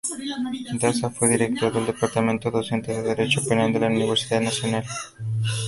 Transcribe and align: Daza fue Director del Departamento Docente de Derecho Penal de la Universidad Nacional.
Daza 0.79 1.11
fue 1.11 1.27
Director 1.29 1.71
del 1.71 1.85
Departamento 1.85 2.49
Docente 2.49 2.91
de 2.91 3.03
Derecho 3.03 3.39
Penal 3.47 3.71
de 3.71 3.81
la 3.81 3.85
Universidad 3.85 4.41
Nacional. 4.41 4.83